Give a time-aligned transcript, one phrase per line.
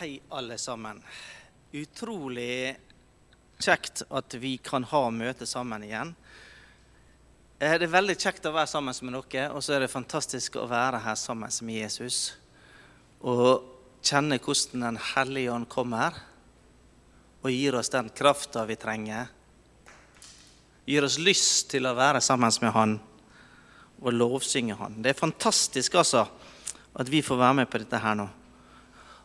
[0.00, 1.02] Hei, alle sammen.
[1.72, 2.76] Utrolig
[3.60, 6.14] kjekt at vi kan ha møte sammen igjen.
[7.58, 10.56] Eh, Det er veldig kjekt å være sammen med dere, og så er det fantastisk
[10.56, 12.32] å være her sammen med Jesus.
[13.20, 13.68] Og
[14.02, 16.16] kjenne hvordan Den hellige ånd kommer
[17.44, 19.28] og gir oss den krafta vi trenger.
[20.86, 23.00] Gir oss lyst til å være sammen med Han
[24.00, 25.02] og lovsynge Han.
[25.02, 26.28] Det er fantastisk altså
[26.94, 28.30] at vi får være med på dette her nå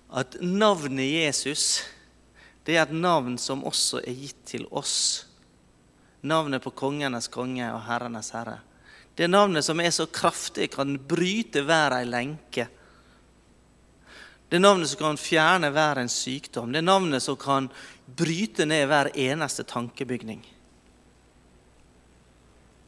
[0.09, 1.83] at navnet Jesus
[2.67, 5.23] det er et navn som også er gitt til oss.
[6.27, 8.57] Navnet på kongenes konge og herrenes herre.
[9.15, 12.65] Det er navnet som er så kraftig kan bryte hver ei lenke.
[14.47, 16.73] Det er navnet som kan fjerne hver en sykdom.
[16.75, 17.69] Det er navnet som kan
[18.05, 20.43] bryte ned hver eneste tankebygning.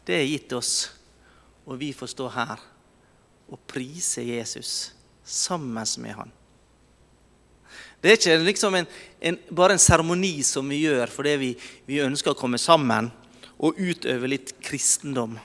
[0.04, 0.74] Det er gitt oss,
[1.64, 2.68] og vi får stå her
[3.48, 4.92] og prise Jesus
[5.24, 6.36] sammen med han.
[8.02, 8.88] Det er ikke liksom en,
[9.20, 11.50] en, bare en seremoni som vi gjør fordi vi,
[11.90, 13.10] vi, ønsker å komme sammen
[13.60, 15.36] og utøve litt kristendom.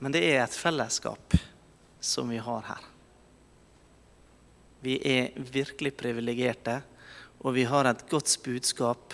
[0.00, 1.34] Men det er et fellesskap
[2.00, 2.86] som vi har her.
[4.80, 6.78] Vi er virkelig privilegerte,
[7.42, 9.12] og vi har et godt budskap.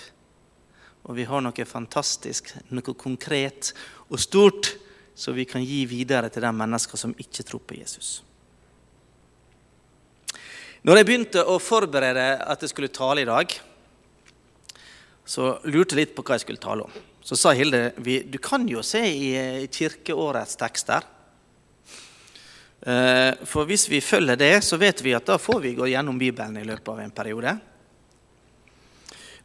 [1.06, 3.72] Og vi har noe fantastisk, noe konkret
[4.10, 4.74] og stort
[5.16, 8.20] som vi kan gi videre til de mennesker som ikke tror på Jesus.
[10.86, 13.50] Når jeg begynte å forberede at jeg skulle tale i dag,
[15.26, 17.00] så lurte jeg litt på hva jeg skulle tale om.
[17.26, 21.08] Så sa Hilde du kan jo se i kirkeårets tekster.
[23.50, 26.62] For hvis vi følger det, så vet vi at da får vi gå gjennom Bibelen
[26.62, 27.58] i løpet av en periode.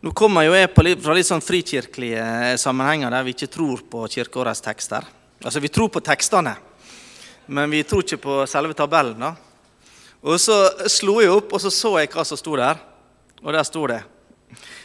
[0.05, 0.69] Nå kommer jo jeg
[1.01, 5.09] fra litt sånn frikirkelige sammenhenger der vi ikke tror på kirkeårets tekster.
[5.41, 6.53] Altså, vi tror på tekstene,
[7.49, 9.25] men vi tror ikke på selve tabellen.
[9.25, 9.50] da.
[10.21, 10.55] Og så
[10.91, 12.79] slo jeg opp, og så så jeg hva som sto der.
[13.41, 14.03] Og der sto det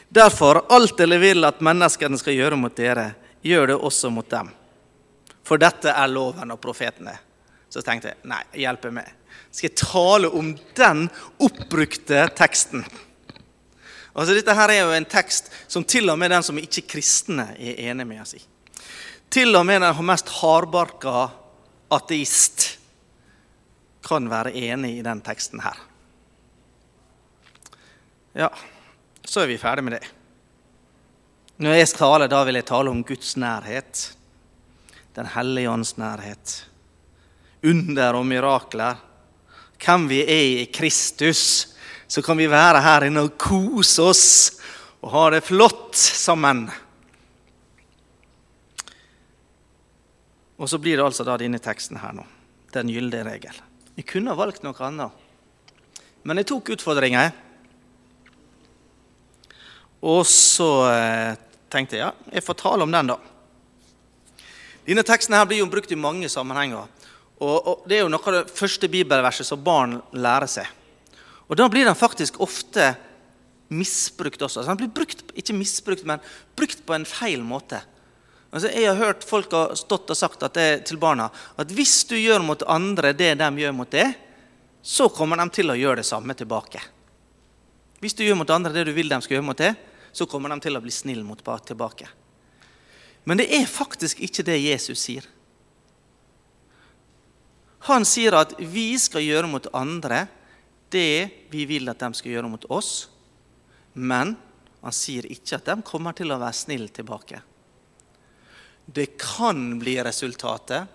[0.08, 3.08] Derfor, alt dere vil at menneskene skal gjøre mot dere,
[3.42, 4.52] gjør det også mot dem.
[5.46, 7.16] For dette er loven og profetene.
[7.68, 9.10] Så tenkte jeg nei, hjelpe meg.
[9.50, 11.08] Skal jeg tale om den
[11.42, 12.86] oppbrukte teksten?
[14.16, 17.50] Altså, Dette her er jo en tekst som til og med den som ikke kristne,
[17.58, 18.36] er enig med oss.
[19.28, 21.26] Til og med den mest hardbarka
[21.92, 22.76] ateist
[24.06, 25.78] kan være enig i den teksten her.
[28.36, 28.50] Ja,
[29.24, 30.04] så er vi ferdig med det.
[31.56, 34.02] Når jeg taler, da vil jeg tale om Guds nærhet.
[35.16, 36.56] Den hellige ånds nærhet.
[37.64, 39.00] Under og mirakler.
[39.80, 41.72] Hvem vi er i Kristus.
[42.06, 44.26] Så kan vi være her inne og kose oss
[45.00, 46.66] og ha det flott sammen.
[50.56, 52.24] Og så blir det altså da denne teksten her nå.
[52.76, 53.65] Den gyldige regel.
[53.96, 55.24] Jeg kunne ha valgt noe annet.
[56.26, 57.30] Men jeg tok utfordringa.
[60.06, 61.38] Og så eh,
[61.72, 63.16] tenkte jeg ja, jeg får tale om den, da.
[64.86, 66.86] Denne teksten her blir jo brukt i mange sammenhenger.
[67.40, 70.68] Og, og Det er jo noe av det første bibelverset som barn lærer seg.
[71.48, 72.92] Og Da blir den faktisk ofte
[73.72, 74.60] misbrukt også.
[74.60, 76.22] Altså, den blir brukt, ikke misbrukt, men
[76.58, 77.80] brukt på en feil måte.
[78.56, 81.26] Altså, jeg har hørt folk har stått og sagt det, til barna
[81.60, 84.14] at hvis du gjør mot andre det de gjør mot deg,
[84.80, 86.80] så kommer de til å gjøre det samme tilbake.
[88.00, 89.76] Hvis du gjør mot andre det du vil de skal gjøre mot deg,
[90.08, 92.08] så kommer de til å bli snille mot tilbake.
[93.28, 95.26] Men det er faktisk ikke det Jesus sier.
[97.90, 100.22] Han sier at vi skal gjøre mot andre
[100.88, 103.10] det vi vil at de skal gjøre mot oss.
[103.92, 104.32] Men
[104.80, 107.42] han sier ikke at de kommer til å være snille tilbake.
[108.86, 110.86] Det kan bli resultatet,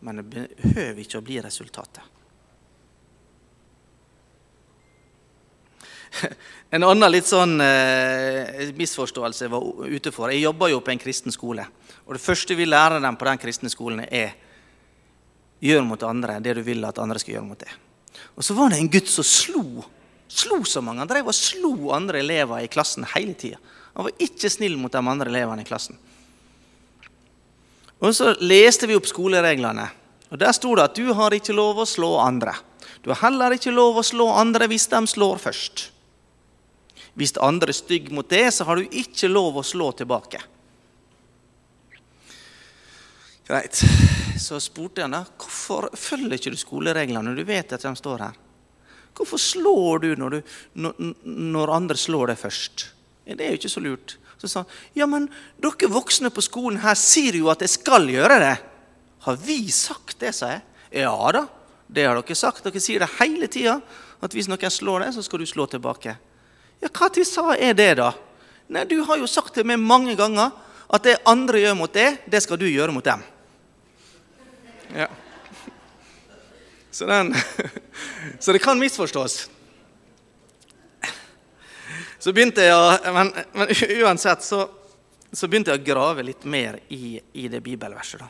[0.00, 2.02] men det behøver ikke å bli resultatet.
[6.70, 10.30] En annen litt sånn eh, misforståelse jeg var ute for.
[10.30, 11.64] Jeg jobber jo på en kristen skole.
[12.06, 14.36] Og Det første vi lærer dem på den kristne skolen, er
[15.60, 17.72] gjør mot andre det du vil at andre skal gjøre mot deg.
[18.38, 19.82] Og så var det en gutt som slo
[20.30, 21.02] slo så mange.
[21.02, 23.58] Han drev og slo andre elever i klassen hele tida.
[23.96, 25.98] Han var ikke snill mot de andre elevene i klassen.
[28.00, 29.88] Og Så leste vi opp skolereglene.
[30.30, 32.54] Og Der sto det at du har ikke lov å slå andre.
[33.02, 35.90] Du har heller ikke lov å slå andre hvis de slår først.
[37.18, 40.40] Hvis andre er stygg mot det, så har du ikke lov å slå tilbake.
[43.48, 43.82] Greit.
[44.40, 48.22] Så spurte han da, hvorfor følger ikke du skolereglene når du vet at de står
[48.24, 48.38] her.
[49.16, 50.94] Hvorfor slår du når, du,
[51.26, 52.86] når andre slår deg først?
[53.26, 54.14] Det er jo ikke så lurt.
[54.40, 55.28] Så sa han ja, men
[55.60, 58.54] dere voksne på skolen her sier jo at jeg skal gjøre det.
[59.26, 60.62] Har vi sagt det, sa jeg.
[61.02, 61.44] Ja da,
[61.86, 62.64] Det har dere sagt.
[62.64, 63.80] Dere sier det hele tida.
[64.20, 66.16] At hvis noen slår deg, så skal du slå tilbake.
[66.80, 68.12] Ja, Hva til sa er det, da?
[68.68, 70.52] Nei, Du har jo sagt til meg mange ganger
[70.90, 73.22] at det andre gjør mot deg, det skal du gjøre mot dem.
[74.96, 75.06] Ja.
[76.90, 77.30] Så, den,
[78.42, 79.44] så det kan misforstås.
[82.20, 83.70] Så begynte jeg å, men, men
[84.04, 84.66] uansett så,
[85.32, 88.20] så, begynte jeg å grave litt mer i, i det bibelverset.
[88.20, 88.28] da.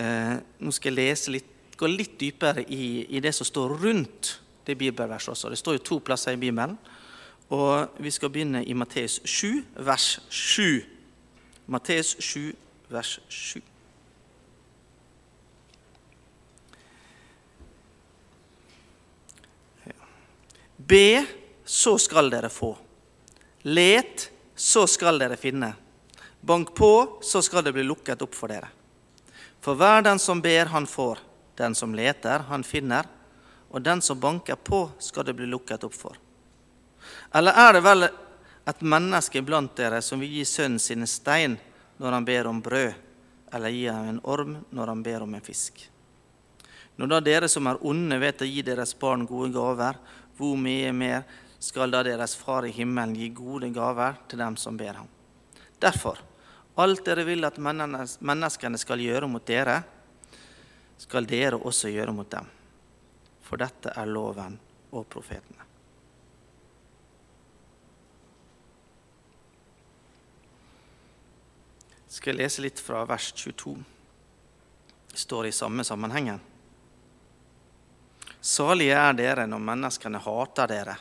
[0.00, 4.32] Eh, nå skal jeg lese litt, gå litt dypere i, i, det som står rundt
[4.64, 5.50] det bibelverset også.
[5.52, 6.78] Det står jo to plasser i Bibelen.
[7.52, 10.80] Og vi skal begynne i Matteus 7, vers 7.
[11.68, 12.54] Matteus 7,
[12.88, 13.60] vers 7.
[20.90, 21.39] Be,
[21.70, 22.78] så skal dere få.
[23.62, 25.68] Let, så skal dere finne.
[26.40, 28.66] Bank på, så skal det bli lukket opp for dere.
[29.62, 31.20] For hver den som ber, han får.
[31.54, 33.06] Den som leter, han finner.
[33.70, 36.16] Og den som banker på, skal det bli lukket opp for.
[37.30, 38.08] Eller er det vel
[38.72, 41.54] et menneske blant dere som vil gi sønnen sin stein
[42.02, 42.96] når han ber om brød,
[43.54, 45.84] eller gi ham en orm når han ber om en fisk?
[46.98, 50.02] Når da dere som er onde, vet å gi deres barn gode gaver,
[50.34, 51.22] hvor mye mer
[51.60, 55.08] skal da deres Far i himmelen gi gode gaver til dem som ber ham?
[55.80, 56.18] Derfor,
[56.80, 59.80] alt dere vil at menneskene skal gjøre mot dere,
[61.00, 62.48] skal dere også gjøre mot dem.
[63.44, 64.56] For dette er loven
[64.92, 65.70] og profetene.
[72.20, 73.72] skal jeg lese litt fra vers 22.
[75.10, 76.40] Det står i samme sammenhengen.
[78.40, 80.96] Salige er dere når menneskene hater dere.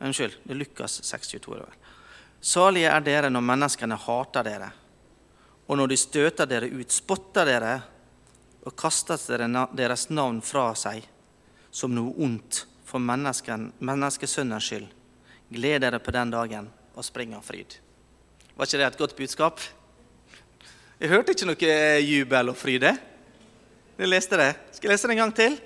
[0.00, 1.64] Unnskyld, det er Lukas 6,22.
[2.40, 4.70] Salige er dere når menneskene hater dere,
[5.68, 7.74] og når de støter dere ut, spotter dere
[8.64, 9.20] og kaster
[9.76, 11.04] deres navn fra seg
[11.70, 14.88] som noe ondt for menneskesønnens skyld.
[15.50, 17.76] Gled dere på den dagen og spring av fryd.
[18.56, 19.62] Var ikke det et godt budskap?
[21.00, 22.86] Jeg hørte ikke noe jubel og fryd.
[22.90, 24.52] Jeg leste det.
[24.74, 25.60] Skal jeg lese det en gang til?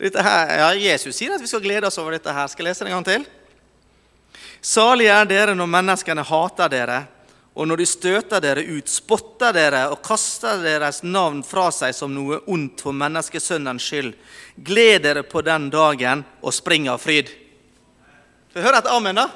[0.00, 2.32] Her, ja, Jesus sier at vi skal glede oss over dette.
[2.32, 2.46] her.
[2.48, 3.26] Skal jeg lese det en gang til?
[4.64, 7.00] Salige er dere når menneskene hater dere,
[7.52, 12.14] og når de støter dere ut, spotter dere og kaster deres navn fra seg som
[12.14, 14.14] noe ondt for menneskesønnens skyld.
[14.56, 17.28] Gled dere på den dagen og spring av fryd.
[18.54, 19.28] Få høre et amen, da?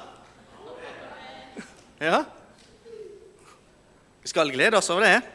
[2.00, 2.24] Ja?
[4.24, 5.33] Vi skal glede oss over det.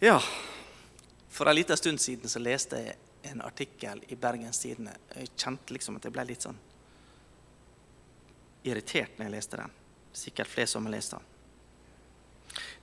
[0.00, 0.22] Ja,
[1.28, 2.96] for en liten stund siden så leste jeg
[3.32, 4.92] en artikkel i Bergens Tidende.
[5.14, 6.60] Jeg kjente liksom at jeg ble litt sånn
[8.62, 9.74] irritert når jeg leste den.
[10.14, 11.26] Sikkert flere som har lest den.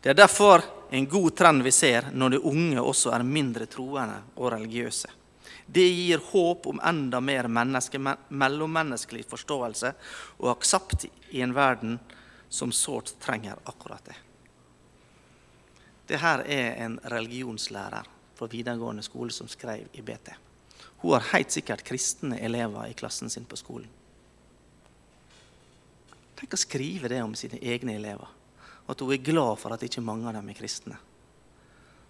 [0.02, 4.20] Det er derfor en god trend vi ser når de unge også er mindre troende
[4.36, 5.14] og religiøse.
[5.66, 9.96] Det gir håp om enda mer menneske, mellommenneskelig forståelse
[10.44, 11.98] og aksept i en verden
[12.50, 14.20] som sårt trenger akkurat det.
[16.08, 18.08] Det her er en religionslærer
[18.38, 20.34] på videregående skole som skrev i BT.
[21.02, 23.90] Hun har helt sikkert kristne elever i klassen sin på skolen.
[26.36, 28.28] Tenk å skrive det om sine egne elever.
[28.86, 30.98] At hun er glad for at ikke mange av dem er kristne.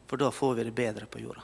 [0.09, 1.43] For da får vi det bedre på jorda.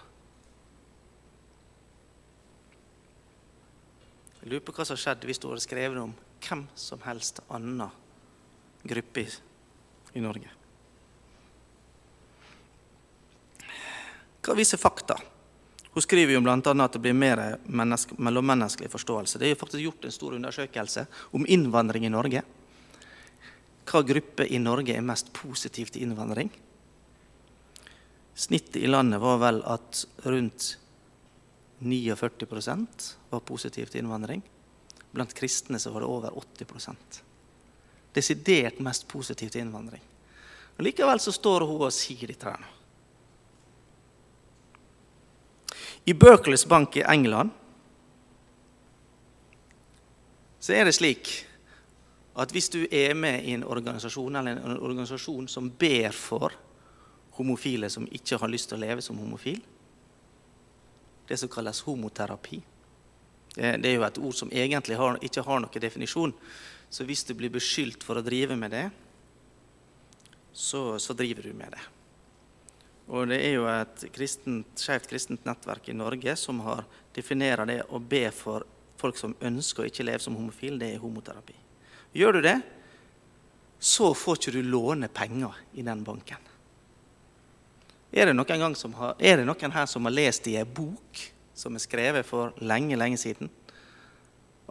[4.42, 7.86] Jeg lurer på hva som skjedde hvis hun hadde skrevet om hvem som helst annen
[8.82, 9.28] gruppe
[10.18, 10.61] i Norge.
[14.42, 15.20] Hva viser fakta?
[15.92, 16.56] Hun skriver jo bl.a.
[16.56, 19.40] at det blir mer mellommenneskelig forståelse.
[19.40, 21.06] Det er jo faktisk gjort en stor undersøkelse
[21.36, 22.44] om innvandring i Norge.
[23.92, 26.52] Hva gruppe i Norge er mest positiv til innvandring?
[28.34, 30.78] Snittet i landet var vel at rundt
[31.84, 34.42] 49% var positiv til innvandring.
[35.12, 37.22] Blant kristne så var det over 80%
[38.16, 40.02] Desidert mest positiv til innvandring.
[40.78, 42.81] Og Likevel så står hun og sier dette her nå.
[46.06, 47.50] I Berkeleys Bank i England
[50.62, 51.30] så er det slik
[52.42, 56.54] at hvis du er med i en organisasjon eller en organisasjon som ber for
[57.38, 59.60] homofile som ikke har lyst til å leve som homofil,
[61.28, 62.62] det som kalles homoterapi
[63.56, 66.32] Det er jo et ord som egentlig ikke har noen definisjon.
[66.90, 68.86] Så hvis du blir beskyldt for å drive med det,
[70.54, 71.82] så, så driver du med det.
[73.12, 77.82] Og det er jo et kristent, skjevt kristent nettverk i Norge som har definerer det
[77.92, 78.64] å be for
[79.02, 81.58] folk som ønsker å ikke leve som homofil, det er homoterapi.
[82.16, 82.56] Gjør du det,
[83.82, 86.48] så får ikke du låne penger i den banken.
[88.12, 91.22] Er det, noen har, er det noen her som har lest i ei bok
[91.56, 93.50] som er skrevet for lenge, lenge siden?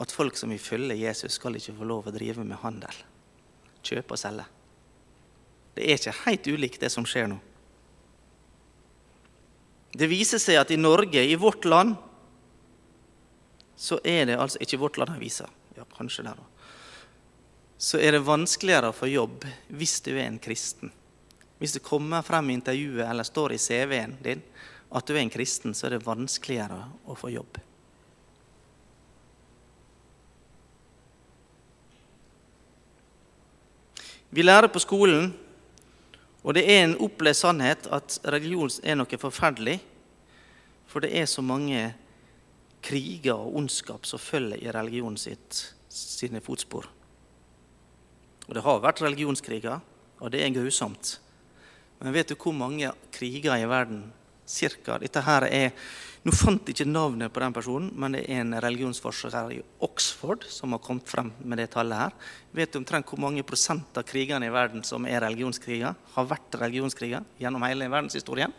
[0.00, 3.02] At folk som vil følge Jesus, skal ikke få lov å drive med handel.
[3.84, 4.46] Kjøpe og selge.
[5.76, 7.40] Det er ikke helt ulikt det som skjer nå.
[9.90, 11.96] Det viser seg at i Norge, i vårt land,
[13.80, 15.48] så er det altså Ikke vårt land avisa.
[15.76, 16.46] ja, kanskje der òg.
[17.78, 20.92] Så er det vanskeligere å få jobb hvis du er en kristen.
[21.58, 24.42] Hvis det kommer frem i intervjuet eller står i CV-en din
[24.90, 27.56] at du er en kristen, så er det vanskeligere å få jobb.
[34.30, 35.32] Vi lærer på skolen
[36.40, 39.76] og det er en opplevd sannhet at religion er noe forferdelig.
[40.88, 41.90] For det er så mange
[42.82, 46.88] kriger og ondskap som følger i religionen sitt, sine fotspor.
[48.48, 49.82] Og det har vært religionskriger,
[50.18, 51.18] og det er grusomt.
[52.00, 54.08] Men vet du hvor mange kriger i verden
[54.50, 54.98] cirka?
[55.00, 55.74] Dette her er
[56.20, 60.44] nå fant jeg ikke navnet på den personen, men det er en religionsforsker i Oxford
[60.52, 62.16] som har kommet frem med det tallet her.
[62.52, 65.96] Vet du omtrent hvor mange prosent av krigene i verden som er religionskriger?
[66.12, 68.52] Har vært religionskriger gjennom hele verdenshistorien?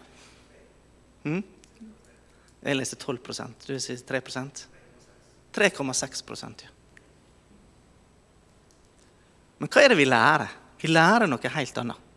[1.22, 1.44] Hmm?
[2.62, 4.66] Jeg leste 12% Du vil si 3%
[5.54, 6.72] 3,6% ja.
[9.62, 10.54] Men hva er det vi lærer?
[10.82, 12.11] Vi lærer noe helt annet.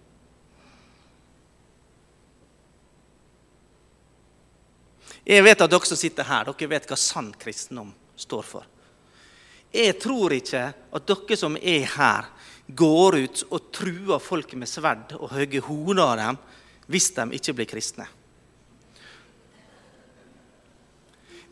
[5.24, 8.66] Jeg vet at dere som sitter her, dere vet hva sann kristendom står for.
[9.74, 12.28] Jeg tror ikke at dere som er her,
[12.66, 16.38] går ut og truer folk med sverd og høye hodet av dem
[16.88, 18.06] hvis de ikke blir kristne.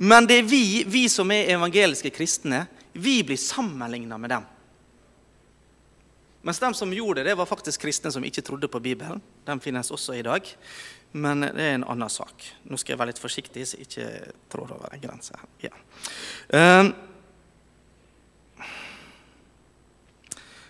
[0.00, 4.48] Men det er vi, vi som er evangeliske kristne, vi blir sammenligna med dem.
[6.42, 9.20] Mens de som gjorde det, det var faktisk kristne som ikke trodde på Bibelen.
[9.46, 10.48] De finnes også i dag.
[11.12, 12.45] Men det er en annen sak.
[12.64, 15.37] Nå skal jeg være litt forsiktig, så jeg ikke trår over en grense.
[15.61, 15.73] Ja.
[16.57, 16.92] Um,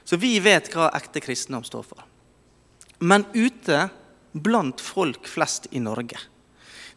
[0.03, 2.03] så vi vet hva ekte kristendom står for.
[3.03, 3.87] Men ute
[4.33, 6.19] blant folk flest i Norge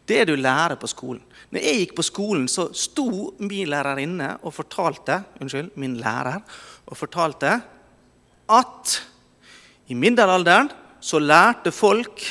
[0.07, 4.53] Det du lærer på skolen Når jeg gikk på skolen, så sto min lærerinne og
[4.55, 6.39] fortalte Unnskyld, min lærer
[6.85, 7.57] og fortalte
[8.45, 8.91] at
[9.89, 10.69] i middelalderen
[11.01, 12.21] så lærte folk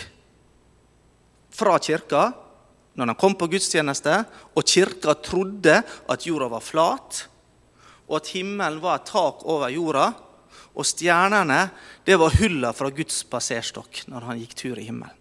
[1.54, 2.30] fra kirka
[2.94, 4.20] når han kom på gudstjeneste,
[4.54, 7.24] og kirka trodde at jorda var flat,
[8.06, 10.12] og at himmelen var et tak over jorda,
[10.74, 11.58] og stjernene
[12.06, 15.14] det var hulla fra Guds passerstokk når han gikk tur i himmelen.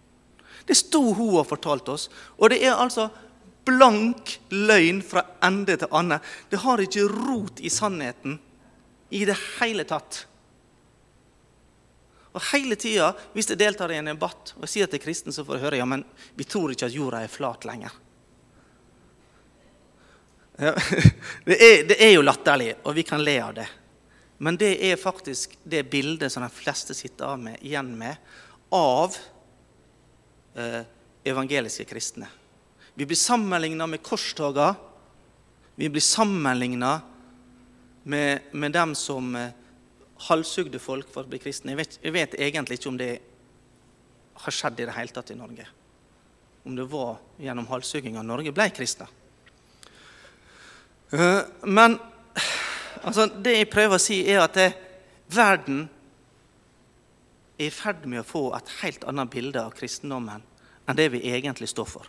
[0.64, 2.08] Det sto hun og fortalte oss.
[2.40, 3.10] Og det er altså
[3.68, 6.22] blank løgn fra ende til annen.
[6.48, 8.38] Det har ikke rot i sannheten
[9.12, 10.24] i det hele tatt.
[12.34, 15.44] Og hele tida, hvis jeg deltar i en debatt og jeg sier til kristen, så
[15.46, 16.02] får jeg høre ja, men
[16.34, 17.94] vi tror ikke at jorda er flat lenger.
[20.58, 20.72] Ja,
[21.46, 23.68] det, er, det, er, jo latterlig, og vi kan le av det.
[24.42, 28.18] Men det er faktisk det bildet som de fleste sitter av med, igjen med
[28.74, 29.14] av
[30.58, 30.82] eh,
[31.22, 32.26] evangeliske kristne.
[32.98, 34.72] Vi blir sammenligna med korstoga.
[35.78, 37.00] Vi blir sammenligna
[38.02, 39.54] med, med dem som eh,
[40.28, 41.74] halshugde folk for å bli kristne.
[41.74, 43.10] Jeg vet, jeg vet, egentlig ikke om det
[44.44, 45.66] har skjedd i det hele tatt i Norge.
[46.64, 49.08] Om det var gjennom halshugginga Norge ble kristne.
[51.12, 51.98] Eh, men
[53.02, 54.70] altså, det jeg prøver å si, er at det,
[55.34, 55.84] verden
[57.58, 60.42] er i ferd med å få et helt annet bilde av kristendommen
[60.84, 62.08] enn det vi egentlig står for.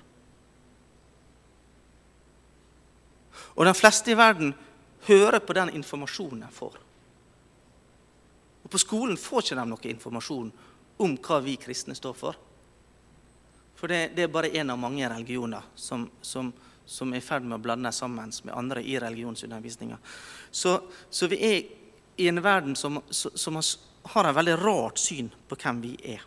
[3.55, 4.55] Og de fleste i verden
[5.07, 6.79] hører på den informasjonen de får.
[8.65, 10.51] Og På skolen får ikke de noe informasjon
[11.05, 12.37] om hva vi kristne står for.
[13.77, 16.49] For det, det er bare én av mange religioner som, som,
[16.85, 19.99] som er i ferd med å blande sammen med andre i religionsundervisninga.
[20.49, 20.79] Så,
[21.09, 21.59] så, vi er
[22.17, 23.59] i en verden som, som
[24.15, 26.25] har et veldig rart syn på hvem vi er.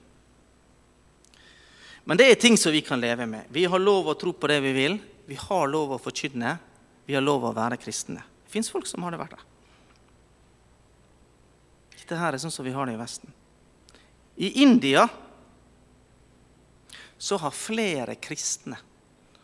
[2.07, 3.51] Men det er ting som vi kan leve med.
[3.51, 5.01] Vi har lov å tro på det vi vil.
[5.27, 6.55] Vi har lov å forkynne.
[7.09, 8.23] Vi har lov å være kristne.
[8.45, 9.48] Det fins folk som har det det.
[12.09, 13.33] Dette her er sånn som vi har det i Vesten.
[14.41, 15.03] I India
[17.21, 18.79] så har flere kristne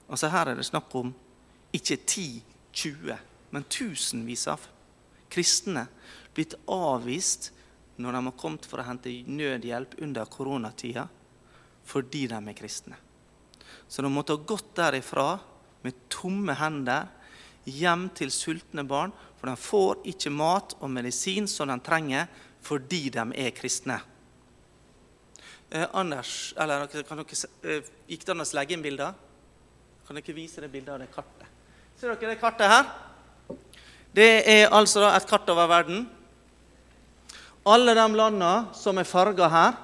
[0.09, 1.11] altså Her er det snakk om
[1.75, 3.17] ikke 10-20,
[3.53, 4.65] men tusenvis av
[5.33, 5.83] kristne
[6.37, 7.51] blitt avvist
[8.01, 11.05] når de har kommet for å hente nødhjelp under koronatida
[11.85, 12.97] fordi de er kristne.
[13.89, 15.35] Så de måtte ha gått derifra
[15.85, 17.11] med tomme hender
[17.69, 22.29] hjem til sultne barn, for de får ikke mat og medisin som de trenger
[22.65, 24.01] fordi de er kristne.
[25.71, 29.15] Eh, Anders, eller kan dere, eh, Gikk det an å legge inn bilder?
[30.07, 31.49] Kan dere vise det bildet av det kartet?
[31.97, 32.85] Ser dere det kartet her?
[34.15, 36.05] Det er altså et kart over verden.
[37.67, 39.81] Alle de landene som er farga her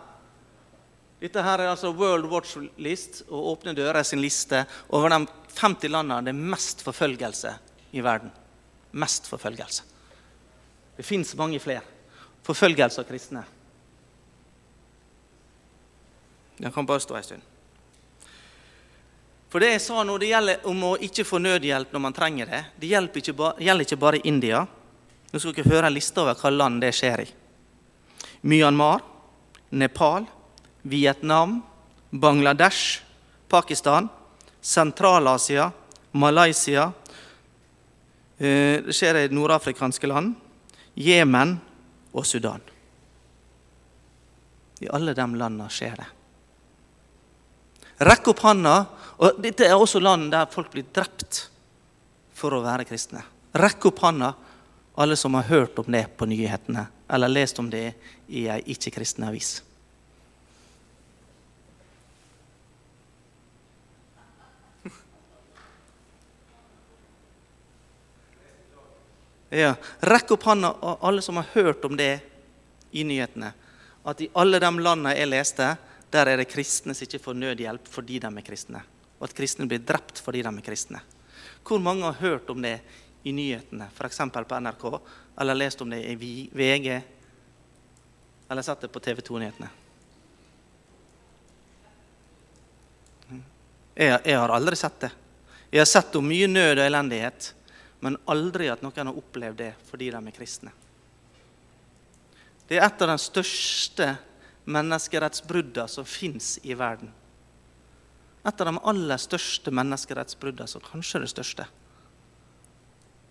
[1.21, 5.93] Dette her er altså World Watch List og Åpne dører sin liste over de 50
[5.93, 7.53] landene det er mest forfølgelse
[7.93, 8.31] i verden.
[8.93, 9.83] Mest forfølgelse.
[10.97, 11.85] Det fins mange flere.
[12.47, 13.45] Forfølgelse av kristne.
[16.61, 17.47] Den kan bare stå en stund.
[19.51, 22.51] For det jeg sa nå, det gjelder om å ikke få nødhjelp når man trenger
[22.51, 22.61] det.
[22.79, 24.61] Det gjelder ikke, ba, gjelder ikke bare India.
[25.31, 27.27] Nå skal dere høre en liste over hva land det skjer i.
[28.47, 29.03] Myanmar,
[29.71, 30.29] Nepal,
[30.83, 31.59] Vietnam,
[32.11, 33.01] Bangladesh,
[33.51, 34.09] Pakistan,
[34.61, 35.71] Sentral-Asia,
[36.13, 36.91] Malaysia
[38.39, 40.35] eh, Det skjer i nordafrikanske land,
[40.95, 41.57] Jemen
[42.13, 42.63] og Sudan.
[44.81, 46.09] I alle de landene skjer det.
[48.01, 48.75] Rekk opp handa.
[49.21, 51.43] Og dette er også land der folk blir drept
[52.33, 53.21] for å være kristne.
[53.61, 54.31] Rekk opp handa,
[54.97, 57.91] alle som har hørt om det på nyhetene, eller lest om det
[58.33, 59.59] i ei ikke-kristen avis.
[69.51, 72.21] Ja, Rekk opp hånda, alle som har hørt om det
[72.91, 73.53] i nyhetene.
[74.07, 75.73] At i alle de landene jeg leste,
[76.11, 78.83] der er det kristne som ikke får nødhjelp fordi de er kristne.
[79.19, 81.03] Og at kristne blir drept fordi de er kristne.
[81.67, 82.79] Hvor mange har hørt om det
[83.25, 84.23] i nyhetene, f.eks.
[84.33, 84.87] på NRK,
[85.41, 86.15] eller lest om det i
[86.53, 87.03] VG,
[88.51, 89.69] eller sett det på TV 2-nyhetene?
[93.95, 95.11] Jeg, jeg har aldri sett det.
[95.71, 97.51] Jeg har sett om mye nød og elendighet,
[98.01, 100.73] men aldri at noen har opplevd det fordi de er kristne.
[102.69, 104.13] Det er et av de største
[104.71, 107.11] menneskerettsbruddene som fins i verden.
[108.47, 111.67] Et av de aller største menneskerettsbruddene, som kanskje er det største.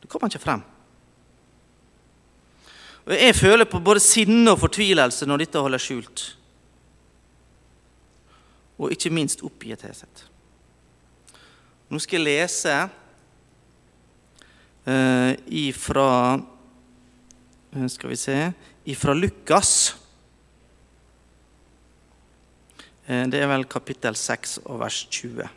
[0.02, 0.62] Det kommer ikke frem.
[3.08, 6.26] Og Jeg føler på både sinne og fortvilelse når dette holder skjult.
[8.78, 10.26] Og ikke minst oppgitthet.
[11.90, 12.76] Nå skal jeg lese
[14.86, 16.40] eh, ifra
[17.76, 18.38] eh, Skal vi se
[18.90, 19.96] Ifra Lukas.
[23.06, 25.50] Eh, det er vel kapittel 6 og vers 20.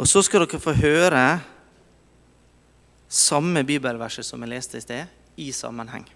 [0.00, 1.26] Og så skal dere få høre
[3.12, 6.08] samme bibelverset som jeg leste i sted, i sammenheng.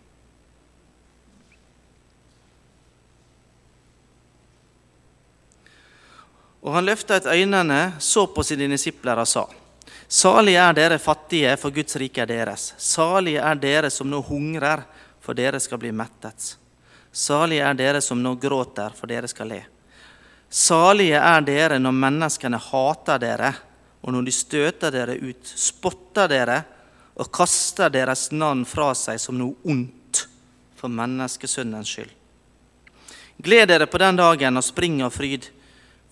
[6.66, 9.46] Og han løftet øynene, så på sine disipler og sa:"
[10.08, 12.74] Salig er dere fattige, for Guds rike er deres.
[12.78, 14.84] Salige er dere som nå hungrer,
[15.20, 16.52] for dere skal bli mettet.
[17.10, 19.62] Salige er dere som nå gråter, for dere skal le.
[20.50, 23.50] Salige er dere når menneskene hater dere,
[24.06, 26.60] og når de støter dere ut, spotter dere
[27.16, 30.22] og kaster deres navn fra seg som noe ondt
[30.76, 32.12] for menneskesønnens skyld.
[33.42, 35.48] Gled dere på den dagen og spring av fryd,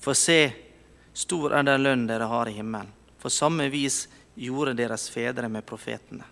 [0.02, 0.48] for se,
[1.14, 2.90] stor er den lønn dere har i himmelen.
[3.24, 4.02] På samme vis
[4.37, 6.26] gjorde deres fedre med profetene.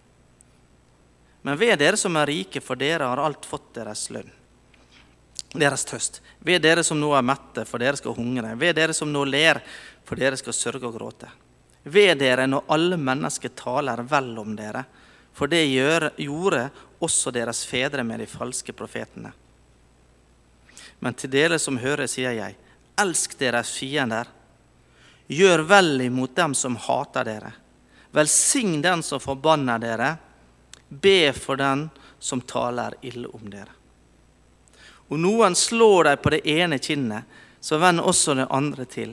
[1.42, 4.28] Men ved dere som er rike, for dere har alt fått deres lønn.
[5.56, 6.20] Deres tøst.
[6.44, 8.52] Ved dere som nå er mette, for dere skal hungre.
[8.60, 9.62] Ved dere som nå ler,
[10.04, 11.30] for dere skal sørge og gråte.
[11.88, 14.84] Ved dere når alle mennesker taler vel om dere,
[15.32, 16.66] for det gjorde
[17.00, 19.32] også deres fedre med de falske profetene.
[21.00, 22.60] Men til dere som hører, sier jeg,
[23.00, 24.28] elsk deres fiender.
[25.26, 27.52] Gjør vel imot dem som hater dere.
[28.10, 30.16] Velsign den som forbanner dere.
[30.88, 33.72] Be for den som taler ille om dere.
[35.08, 37.24] Og noen slår deg på det ene kinnet,
[37.60, 39.10] så vend også det andre til.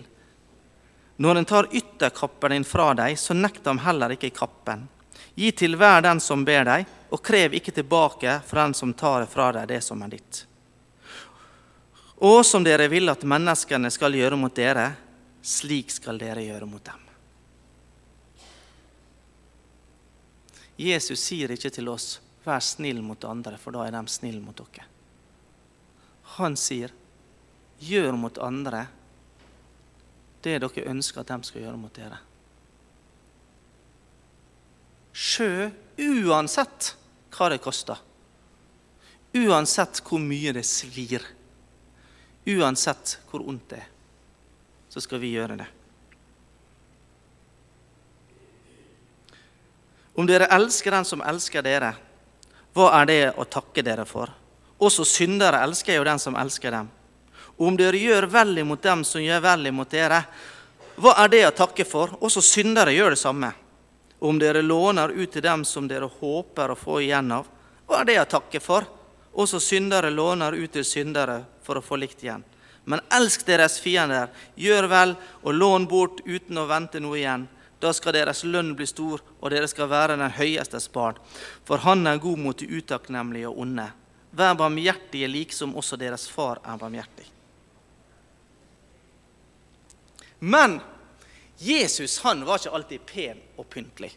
[1.20, 4.86] Når en tar ytterkappen din fra deg, så nekt ham heller ikke kappen.
[5.36, 9.26] Gi til hver den som ber deg, og krev ikke tilbake fra den som tar
[9.28, 10.46] fra deg det som er ditt.
[12.24, 14.92] Og som dere vil at menneskene skal gjøre mot dere,
[15.42, 17.06] slik skal dere gjøre mot dem.
[20.80, 24.56] Jesus sier ikke til oss 'vær snill mot andre', for da er de snille mot
[24.56, 24.86] dere.
[26.40, 26.92] Han sier
[27.80, 28.88] 'gjør mot andre
[30.42, 32.20] det dere ønsker at de skal gjøre mot dere'.
[35.14, 36.96] Sjø uansett
[37.36, 38.00] hva det koster.
[39.36, 41.26] Uansett hvor mye det svir.
[42.48, 43.90] Uansett hvor ondt det er,
[44.90, 45.68] så skal vi gjøre det.
[50.20, 51.94] Om dere elsker den som elsker dere,
[52.76, 54.32] hva er det å takke dere for?
[54.80, 56.90] Også syndere elsker jo den som elsker dem.
[57.60, 60.20] Og om dere gjør vel imot dem som gjør vel imot dere,
[61.00, 62.18] hva er det å takke for?
[62.20, 63.54] Også syndere gjør det samme.
[64.20, 67.48] Og om dere låner ut til dem som dere håper å få igjen av,
[67.88, 68.88] hva er det å takke for?
[69.40, 72.44] Også syndere låner ut til syndere for å få likt igjen.
[72.90, 77.46] Men elsk deres fiender, gjør vel og lån bort uten å vente noe igjen.
[77.80, 81.20] Da skal deres lønn bli stor, og dere skal være den høyestes barn.
[81.68, 83.86] For han er god mot de utakknemlige og onde.
[84.34, 87.28] Vær barmhjertige liksom også deres far er barmhjertig.
[90.40, 90.80] Men
[91.60, 94.12] Jesus han var ikke alltid pen og pyntelig.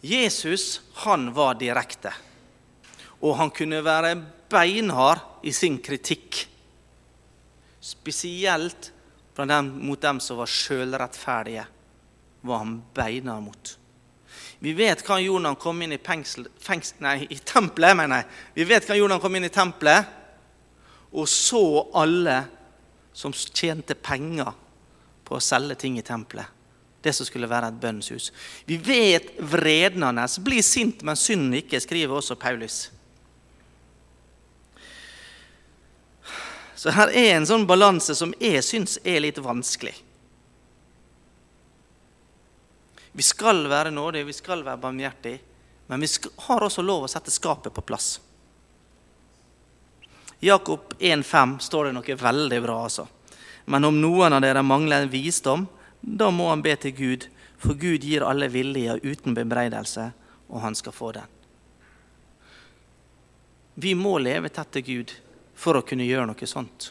[0.00, 2.12] Jesus han var direkte,
[3.20, 4.14] og han kunne være
[4.50, 6.44] beinhard i sin kritikk.
[7.80, 8.92] Spesielt
[9.40, 11.64] dem, mot dem som var sjølrettferdige,
[12.44, 13.76] var han beinhard mot.
[14.60, 17.96] Vi vet hva han gjorde når han kom inn i, pengsel, fengs, nei, i tempelet.
[17.96, 18.26] mener jeg.
[18.58, 20.16] Vi vet hva han gjorde når han kom inn i tempelet
[21.10, 22.36] og så alle
[23.12, 24.52] som tjente penger
[25.26, 26.46] på å selge ting i tempelet.
[27.00, 28.28] Det som skulle være et bønnshus.
[28.68, 30.36] Vi vet vreden hans.
[30.44, 32.90] Bli sint, men synden ikke, skriver også Paulus.
[36.80, 39.92] Så her er en sånn balanse som jeg syns er litt vanskelig.
[43.12, 45.42] Vi skal være nådige, vi skal være barmhjertige,
[45.92, 46.08] men vi
[46.46, 48.14] har også lov å sette skapet på plass.
[50.40, 53.08] Jakob 1,5 står det noe veldig bra, altså.
[53.68, 55.68] Men om noen av dere mangler visdom,
[56.00, 57.28] da må han be til Gud,
[57.60, 60.12] for Gud gir alle villige uten bebreidelse,
[60.48, 61.40] og han skal få den.
[63.76, 65.20] Vi må leve tett til Gud
[65.60, 66.90] for å kunne gjøre noe sånt.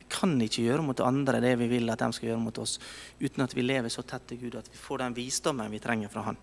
[0.00, 2.78] Vi kan ikke gjøre mot andre det vi vil at de skal gjøre mot oss,
[3.20, 6.12] uten at vi lever så tett til Gud at vi får den visdommen vi trenger
[6.12, 6.38] fra Han.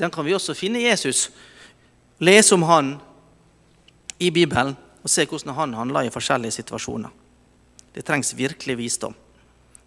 [0.00, 1.28] Den kan vi også finne i Jesus.
[2.20, 2.94] Lese om Han
[4.18, 7.10] i Bibelen og se hvordan han handler i forskjellige situasjoner.
[7.94, 9.14] Det trengs virkelig visdom.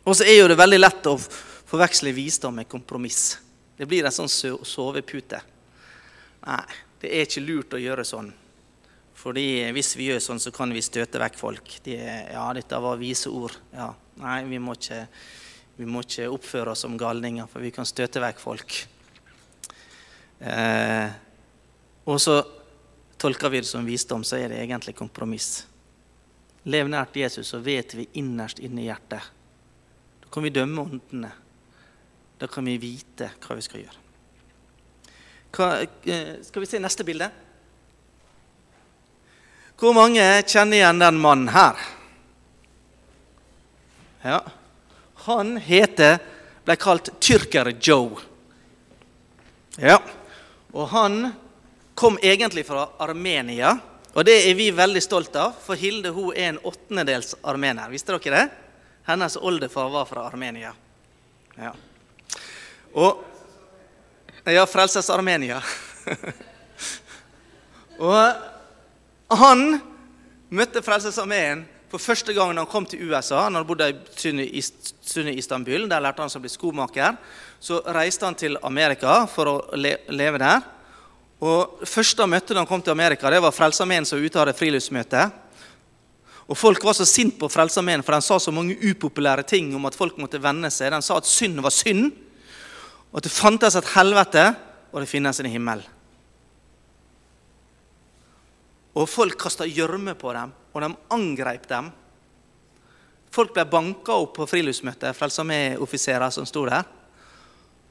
[0.03, 3.37] Og så er jo det veldig lett å forveksle visdom med kompromiss.
[3.77, 5.39] Det blir en sånn sovepute.
[6.43, 6.63] Nei,
[7.01, 8.31] det er ikke lurt å gjøre sånn.
[9.13, 9.45] Fordi
[9.75, 11.75] hvis vi gjør sånn, så kan vi støte vekk folk.
[11.85, 13.55] De, ja, dette var vise ord.
[13.73, 15.03] Ja, nei, vi må, ikke,
[15.77, 18.79] vi må ikke oppføre oss som galninger, for vi kan støte vekk folk.
[20.43, 21.13] Eh,
[22.09, 22.41] og så
[23.21, 25.63] tolker vi det som visdom, så er det egentlig kompromiss.
[26.67, 29.31] Lev nært Jesus, så vet vi innerst inne i hjertet.
[30.23, 31.31] Da kan vi dømme åndene.
[32.39, 33.99] Da kan vi vite hva vi skal gjøre.
[35.53, 37.29] Hva, eh, skal vi se neste bilde?
[39.79, 41.79] Hvor mange kjenner igjen den mannen her?
[44.23, 44.41] Ja.
[45.25, 46.19] Han heter,
[46.63, 48.21] ble kalt Tyrker-Joe.
[49.81, 49.97] Ja.
[50.71, 51.33] Og han
[51.95, 53.77] kom egentlig fra Armenia.
[54.13, 57.89] Og det er vi veldig stolt av, for Hilde hun er en åttendedels armener.
[57.91, 58.45] Visste dere det?
[59.09, 60.73] Hennes oldefar var fra Armenia.
[61.57, 61.73] Ja.
[62.93, 63.29] Og
[64.43, 65.61] Ja, Frelses Armenia.
[67.97, 68.52] og
[69.31, 69.79] han
[70.53, 73.43] møtte Frelsesarmeen for første gang han kom til USA.
[73.45, 75.85] Han hadde bodd i sunni Istanbul.
[75.85, 77.19] Der lærte han seg å bli skomaker.
[77.61, 80.63] Så reiste han til Amerika for å leve der.
[81.43, 84.55] Og Første han møtte da han kom til Amerika, det var Frelsesarmeen som ute hadde
[84.57, 85.27] friluftsmøte.
[86.49, 89.85] Og Folk var så sint på Frelsesarmeen, for de sa så mange upopulære ting om
[89.85, 90.91] at folk måtte vende seg.
[90.95, 92.09] De sa at synd var synd,
[93.11, 94.47] og at det fantes et helvete,
[94.91, 95.85] og det finnes en himmel.
[98.93, 101.89] Og Folk kasta gjørme på dem, og de angrep dem.
[103.33, 106.85] Folk ble banka opp på friluftsmøtet, Frelsesarmé-offiserer som sto der.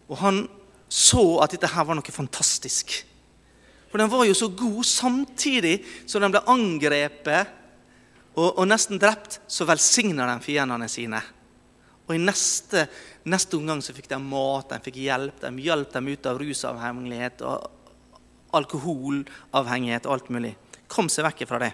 [0.06, 0.44] Og han
[0.92, 2.94] så at dette her var noe fantastisk.
[3.90, 7.50] For den var jo så god samtidig som den ble angrepet
[8.36, 9.40] og, og nesten drept.
[9.50, 11.20] Så velsigna den fiendene sine.
[12.06, 12.86] Og i neste,
[13.28, 15.42] neste omgang så fikk de mat, de fikk hjelp.
[15.42, 17.68] De hjalp dem ut av rusavhengighet og
[18.56, 20.54] alkoholavhengighet og alt mulig.
[20.92, 21.72] Kom seg vekk fra det.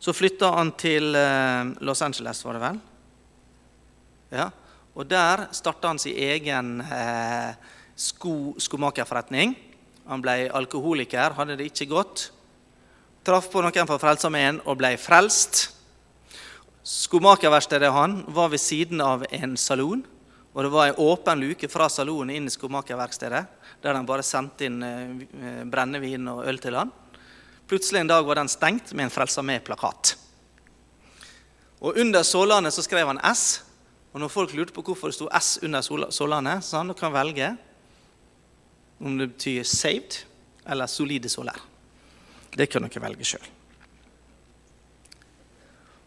[0.00, 2.78] Så flytta han til eh, Los Angeles, var det vel?
[4.34, 4.48] Ja.
[4.94, 7.52] Og der starta han sin egen eh,
[7.96, 9.54] sko, skomakerforretning.
[10.08, 12.26] Han ble alkoholiker, hadde det ikke godt.
[13.24, 15.70] Traff på noen fra Frelsesarmeen og ble frelst.
[16.84, 20.04] Skomakerverkstedet han var ved siden av en salon.
[20.54, 23.40] Og det var en åpen luke fra salonen inn i skomakerverkstedet,
[23.82, 26.92] der de bare sendte inn eh, brennevin og øl til han.
[27.68, 30.16] Plutselig en dag var den stengt med en Frelsesarmé-plakat.
[31.80, 33.62] Og under sålene så skrev han S.
[34.12, 37.56] Og når folk lurte på hvorfor det sto S under sålene, så han kan velge
[39.00, 40.24] om det betyr 'saved'
[40.66, 41.60] eller 'solide soler'.
[42.56, 43.46] Det kan dere velge sjøl.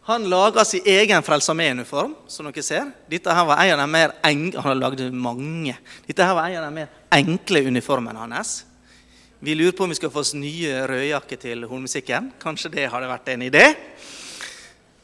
[0.08, 2.86] Han laga sin egen Frelsesarmé-uniform, som dere ser.
[3.10, 3.10] Dette.
[3.10, 3.80] Dette her var en
[6.60, 8.63] av de mer enkle uniformene hans.
[9.39, 12.32] Vi lurer på om vi skal få oss nye rødjakker til hornmusikken.
[12.41, 13.65] Kanskje det hadde vært en idé.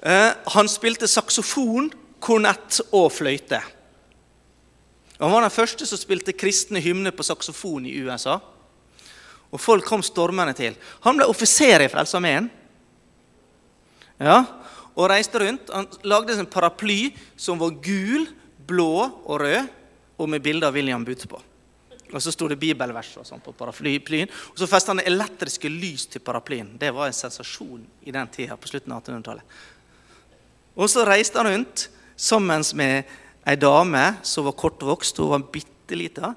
[0.02, 1.91] Eh, han spilte saksofon,
[2.24, 3.60] kornett og fløyte.
[5.19, 8.39] Han var den første som spilte kristne hymner på saksofon i USA.
[9.54, 10.82] Og folk kom stormende til.
[11.06, 12.50] Han ble offiser i Frelsesarmeen.
[14.17, 14.41] Ja,
[14.98, 15.69] og reiste rundt.
[15.69, 18.26] Han lagde en paraply som var gul,
[18.65, 19.69] blå og rød,
[20.17, 21.38] og med bilde av William Booth på.
[22.13, 24.30] Og så sto det bibelvers og sånn på paraplyen.
[24.54, 26.76] Og så festet han elektriske lys til paraplyen.
[26.78, 29.58] Det var en sensasjon i den tida på slutten av 1800-tallet.
[30.78, 33.10] Og så reiste han rundt sammen med
[33.49, 36.34] ei dame som var kortvokst, hun var bitte lita,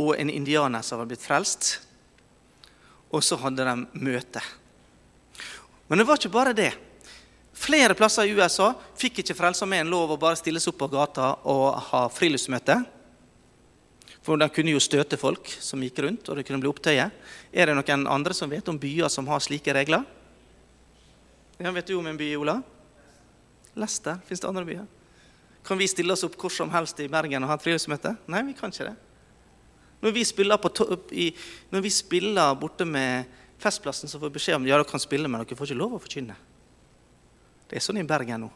[0.00, 1.78] og en indianer som var blitt frelst.
[3.10, 4.42] Og så hadde de møte.
[5.90, 6.70] Men det var ikke bare det.
[7.60, 11.32] Flere plasser i USA fikk ikke Frelsesarmeen lov å bare stille seg opp på gata
[11.50, 12.78] og ha friluftsmøte.
[14.30, 17.10] For de kunne jo støte folk som gikk rundt, og det kunne bli opptøyer.
[17.50, 20.04] Er det noen andre som vet om byer som har slike regler?
[21.58, 22.60] Ja, vet du om en by, Ola?
[23.74, 24.20] Lester.
[24.28, 24.86] Fins det andre byer?
[25.66, 28.14] Kan vi stille oss opp hvor som helst i Bergen og ha et friluftsmøte?
[28.30, 28.94] Nei, vi kan ikke det.
[30.06, 30.70] Når vi spiller,
[31.10, 31.26] i,
[31.74, 33.26] når vi spiller borte med
[33.58, 35.98] Festplassen, så får vi beskjed om ja, dere kan spille, men dere får ikke lov
[35.98, 36.38] å forkynne.
[37.66, 38.54] Det er sånn i Bergen nå.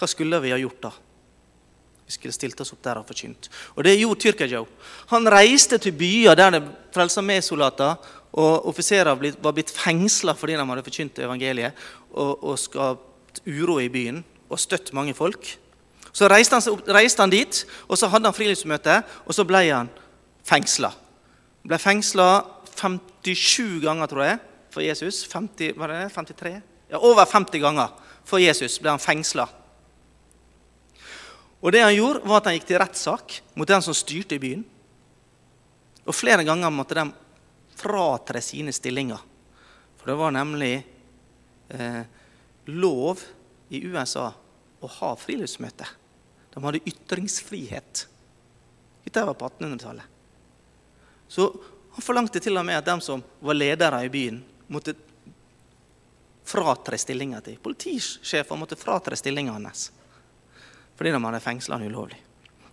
[0.00, 0.96] Hva skulle vi ha gjort da?
[2.06, 3.48] Vi skulle stilt oss opp der og forkynt.
[3.74, 4.66] Og det gjorde Tyrkia-Joe.
[5.10, 6.62] Han reiste til byer der det
[6.94, 7.96] frelsa med-soldater
[8.36, 11.74] og offiserer var blitt fengsla fordi de hadde forkynt evangeliet,
[12.12, 15.56] og, og skapt uro i byen og støtt mange folk.
[16.12, 19.90] Så reiste han, reiste han dit, og så hadde han friluftsmøte, og så ble han
[20.46, 20.92] fengsla.
[21.66, 22.28] Ble fengsla
[22.76, 24.38] 57 ganger, tror jeg,
[24.72, 25.24] for Jesus.
[25.32, 26.54] 50, var det 53?
[26.92, 27.92] Ja, over 50 ganger
[28.26, 29.48] for Jesus ble han fengsla.
[31.60, 34.42] Og det han gjorde, var at han gikk til rettssak mot den som styrte i
[34.42, 34.64] byen.
[36.06, 37.06] Og flere ganger måtte de
[37.76, 39.20] fratre sine stillinger.
[39.96, 40.74] For det var nemlig
[41.68, 42.02] eh,
[42.70, 43.22] lov
[43.74, 44.28] i USA
[44.80, 45.88] å ha friluftsmøte.
[46.54, 48.06] De hadde ytringsfrihet.
[49.04, 50.14] Dette var på 1800-tallet.
[51.28, 51.48] Så
[51.96, 54.38] han forlangte til og med at de som var ledere i byen,
[54.70, 54.94] måtte
[56.46, 57.58] fratre stillinga til.
[57.62, 59.88] Politisjefer måtte fratre stillinga hans
[60.96, 62.18] fordi de hadde fengsla han ulovlig.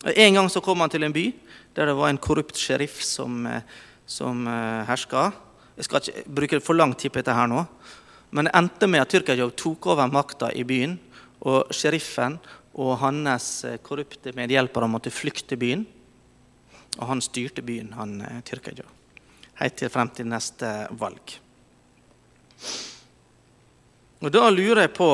[0.03, 1.31] Og En gang så kom han til en by
[1.75, 3.61] der det var en korrupt sheriff som, eh,
[4.05, 5.31] som uh, herska.
[5.77, 7.63] Jeg skal ikke bruke for lang tid på dette her nå.
[8.29, 10.99] Men det endte med at Tyrkajov tok over makta i byen.
[11.41, 12.37] Og sheriffen
[12.77, 15.85] og hans eh, korrupte medhjelpere måtte flykte byen.
[16.99, 18.85] Og han styrte byen, han Tyrkajov.
[19.57, 21.39] Helt til frem til neste valg.
[24.21, 25.09] Og da lurer jeg på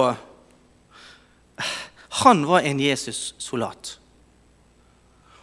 [2.10, 4.00] han var en Jesus-solat.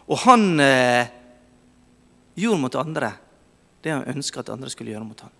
[0.07, 1.07] Og han eh,
[2.35, 3.11] gjorde mot andre
[3.81, 5.33] det han ønska at andre skulle gjøre mot ham.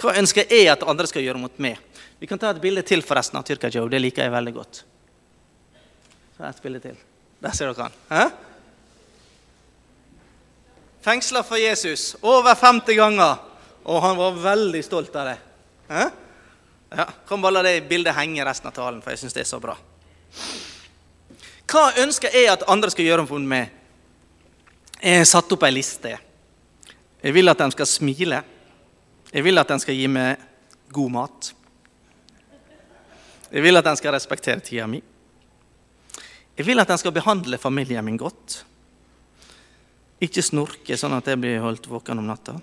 [0.00, 1.76] Hva ønsker jeg at andre skal gjøre mot meg?
[2.20, 3.90] Vi kan ta et bilde til forresten av Tyrkia Joe.
[3.92, 4.80] Det liker jeg veldig godt.
[6.36, 6.96] Så et bilde til.
[7.40, 7.98] Der ser dere han.
[8.08, 8.24] Hæ?
[11.04, 13.38] Fengsla for Jesus over 50 ganger,
[13.84, 15.38] og han var veldig stolt av det.
[15.88, 16.08] Hæ?
[16.96, 19.50] Ja, Kan bare la det bildet henge resten av talen, for jeg syns det er
[19.50, 19.76] så bra.
[21.70, 23.70] Hva ønsker jeg at andre skal gjøre for meg?
[25.00, 26.16] Jeg har satt opp ei liste.
[27.22, 28.42] Jeg vil at de skal smile.
[29.30, 30.42] Jeg vil at de skal gi meg
[30.90, 31.52] god mat.
[33.50, 35.00] Jeg vil at de skal respektere tida mi.
[36.58, 38.64] Jeg vil at de skal behandle familien min godt.
[40.20, 42.58] Ikke snorke sånn at jeg blir holdt våken om natta.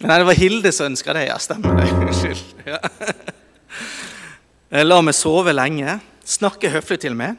[0.00, 1.26] Nei, det var Hilde som ønska det.
[1.28, 1.90] Ja, stemmer det.
[1.92, 2.42] Unnskyld.
[2.66, 2.80] Ja.
[4.88, 7.36] La meg sove lenge, snakke høflig til meg,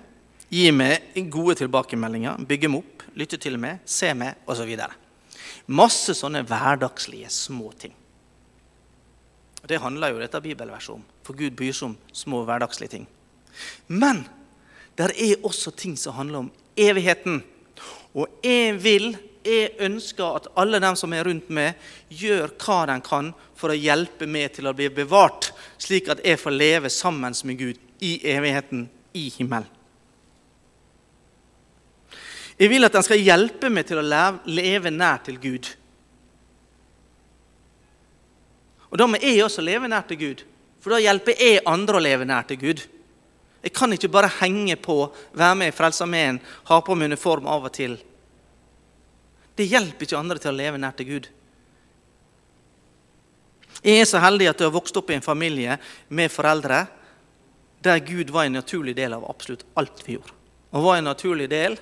[0.54, 4.70] gi meg gode tilbakemeldinger, bygge meg opp, lytte til meg, se meg, osv.
[5.74, 7.96] Masse sånne hverdagslige små ting.
[9.66, 13.10] Det handler jo dette bibelverset om, for Gud bryr seg om små hverdagslige ting.
[13.88, 14.26] Men
[15.00, 17.42] der er også ting som handler om evigheten.
[18.13, 21.78] Og jeg vil jeg ønsker at alle dem som er rundt meg,
[22.10, 25.52] gjør hva de kan for å hjelpe meg til å bli bevart,
[25.82, 29.70] slik at jeg får leve sammen med Gud i evigheten i himmelen.
[32.54, 35.68] Jeg vil at de skal hjelpe meg til å leve nær til Gud.
[38.94, 40.44] Og Da må jeg også leve nær til Gud,
[40.80, 42.84] for da hjelper jeg andre å leve nær til Gud.
[43.64, 47.66] Jeg kan ikke bare henge på, være med i Frelsesarmeen, ha på meg uniform av
[47.66, 47.98] og til
[49.58, 51.30] det hjelper ikke andre til å leve nær til Gud.
[53.84, 55.76] Jeg er så heldig at jeg har vokst opp i en familie
[56.10, 56.86] med foreldre
[57.84, 60.36] der Gud var en naturlig del av absolutt alt vi gjorde.
[60.72, 61.76] Og var en naturlig del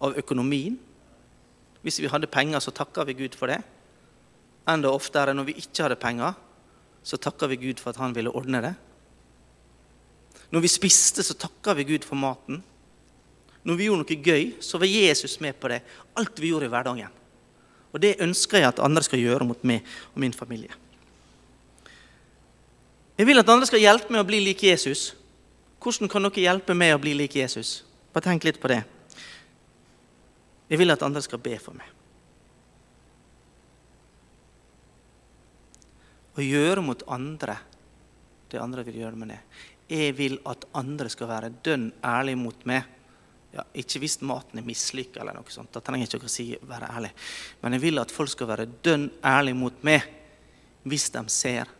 [0.00, 0.78] av økonomien.
[1.84, 3.60] Hvis vi hadde penger, så takka vi Gud for det.
[4.68, 6.32] Enda oftere når vi ikke hadde penger,
[7.04, 8.72] så takka vi Gud for at han ville ordne det.
[10.50, 12.62] Når vi spiste, så takka vi Gud for maten.
[13.68, 15.82] Når vi gjorde noe gøy, så var Jesus med på det.
[16.16, 17.16] Alt vi gjorde i hverdagen.
[17.92, 20.72] Og det ønsker jeg at andre skal gjøre mot meg og min familie.
[23.18, 25.10] Jeg vil at andre skal hjelpe meg å bli lik Jesus.
[25.82, 27.82] Hvordan kan dere hjelpe meg å bli lik Jesus?
[28.14, 28.82] Bare tenk litt på det.
[30.68, 31.88] Jeg vil at andre skal be for meg.
[36.38, 37.58] Å gjøre mot andre
[38.48, 39.40] det andre vil gjøre med det.
[39.92, 42.86] Jeg vil at andre skal være dønn ærlige mot meg.
[43.54, 45.72] Ja, ikke hvis maten er mislykka, eller noe sånt.
[45.72, 47.12] Da trenger jeg ikke å si være ærlig.
[47.62, 50.04] Men jeg vil at folk skal være dønn ærlige mot meg
[50.88, 51.70] hvis de ser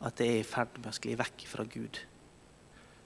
[0.00, 2.00] at jeg er i ferd med å skli vekk fra Gud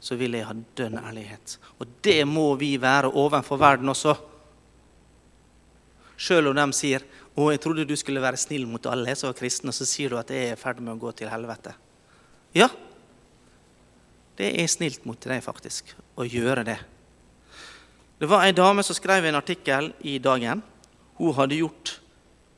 [0.05, 1.57] så vil jeg ha dønn ærlighet.
[1.81, 4.13] Og det må vi være overfor verden også.
[6.21, 7.03] Sjøl om de sier
[7.35, 10.11] 'Å, jeg trodde du skulle være snill mot alle som var kristne', og så sier
[10.11, 11.75] du at jeg er i ferd med å gå til helvete.
[12.55, 12.69] Ja,
[14.37, 16.79] det er snilt mot deg faktisk å gjøre det.
[18.25, 20.63] Det var ei dame som skrev en artikkel i Dagen.
[21.19, 21.99] Hun hadde gjort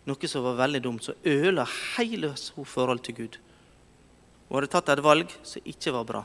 [0.07, 1.65] noe som var veldig dumt, som ødela
[1.97, 3.39] hele hennes forhold til Gud.
[4.47, 6.23] Hun hadde tatt et valg som ikke var bra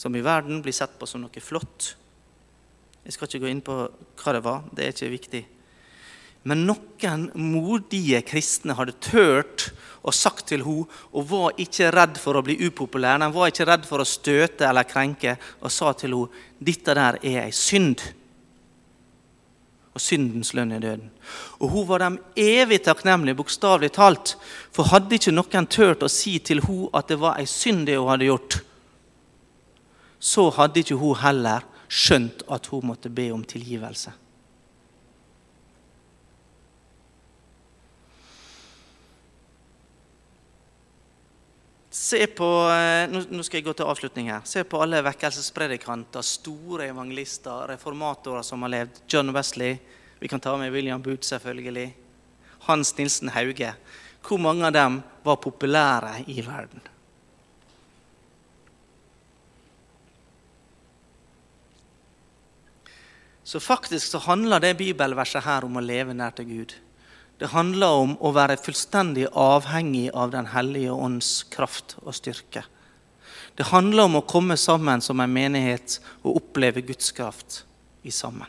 [0.00, 1.92] som i verden blir sett på som noe flott.
[3.04, 5.44] Jeg skal ikke gå inn på hva det var, det er ikke viktig.
[6.50, 9.68] Men noen modige kristne hadde tørt
[10.00, 13.68] og sagt til henne, og var ikke redd for å bli upopulær, de var ikke
[13.68, 18.02] redd for å støte eller krenke, og sa til henne dette der er ei synd.
[19.90, 21.08] Og syndens lønn er døden.
[21.58, 24.36] Og hun var dem evig takknemlig, bokstavelig talt.
[24.70, 27.98] For hadde ikke noen tørt å si til hun at det var ei synd det
[27.98, 28.60] hun hadde gjort,
[30.20, 34.12] så hadde ikke hun heller skjønt at hun måtte be om tilgivelse.
[41.90, 44.44] Se på, eh, Nå skal jeg gå til avslutning her.
[44.46, 49.00] Se på alle vekkelsespredikanter, store evangelister, reformatorer som har levd.
[49.08, 49.78] John Wesley.
[50.20, 51.92] Vi kan ta med William Booth, selvfølgelig.
[52.68, 53.74] Hans Nilsen Hauge.
[54.22, 56.80] Hvor mange av dem var populære i verden?
[63.42, 66.74] Så faktisk så handler det bibelverset her om å leve nær til Gud.
[67.40, 72.66] Det handler om å være fullstendig avhengig av Den hellige ånds kraft og styrke.
[73.56, 77.62] Det handler om å komme sammen som en menighet og oppleve Guds kraft
[78.04, 78.48] i sammen.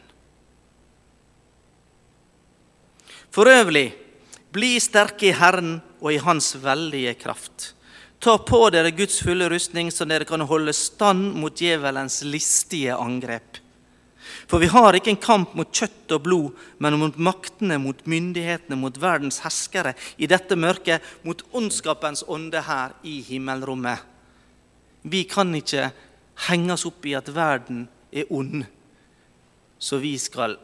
[3.31, 3.93] For øvrig,
[4.51, 7.71] bli sterke i Herren og i Hans veldige kraft.
[8.19, 13.60] Ta på dere Guds fulle rustning, så dere kan holde stand mot djevelens listige angrep.
[14.49, 18.77] For vi har ikke en kamp mot kjøtt og blod, men mot maktene, mot myndighetene,
[18.79, 24.07] mot verdens herskere i dette mørket, mot ondskapens ånde her i himmelrommet.
[25.01, 25.89] Vi kan ikke
[26.47, 28.63] henge oss opp i at verden er ond,
[29.81, 30.57] så vi skal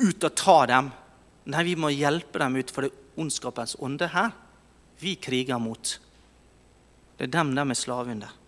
[0.00, 0.90] ut og ta dem.
[1.50, 4.32] Nei, vi må hjelpe dem ut, for det er ondskapens ånde her
[5.00, 5.98] vi kriger mot.
[7.16, 8.39] Det er dem de er slave under.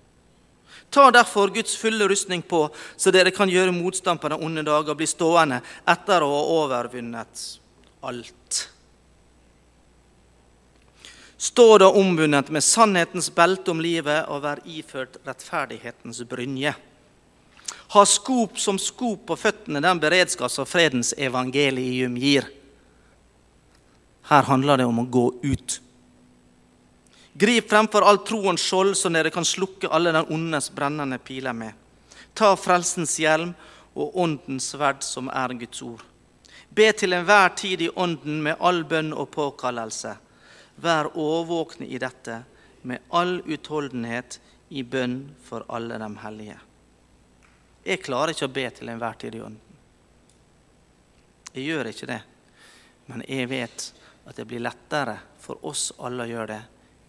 [0.92, 4.84] Ta derfor Guds fulle rustning på, så dere kan gjøre motstand på den onde dag
[4.92, 7.44] og bli stående etter å ha overvunnet
[8.04, 8.58] alt.
[11.42, 16.74] Stå da ombundet med sannhetens belte om livet og vær iført rettferdighetens brynje.
[17.96, 22.46] Ha skop som skop på føttene, den beredskaps- og fredens evangelium gir.
[24.28, 25.80] Her handler det om å gå ut
[27.32, 31.72] Grip fremfor all troens skjold, så dere kan slukke alle den ondes brennende piler med.
[32.36, 33.54] Ta frelsens hjelm
[33.96, 36.02] og åndens sverd, som er Guds ord.
[36.68, 40.12] Be til enhver tid i ånden med all bønn og påkallelse.
[40.76, 42.42] Vær årvåkne i dette
[42.88, 44.38] med all utholdenhet
[44.68, 46.58] i bønn for alle de hellige.
[47.84, 49.80] Jeg klarer ikke å be til enhver tid i ånden.
[51.52, 52.20] Jeg gjør ikke det.
[53.08, 53.88] Men jeg vet
[54.28, 56.62] at det blir lettere for oss alle å gjøre det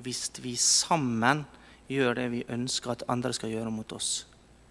[0.03, 1.45] hvis vi sammen
[1.91, 4.25] gjør det vi ønsker at andre skal gjøre mot oss,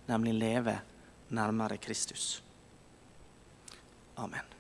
[0.09, 0.79] nemlig leve
[1.33, 2.43] nærmere Kristus.
[4.17, 4.52] Amen.